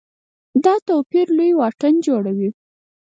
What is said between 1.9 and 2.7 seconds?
جوړوي.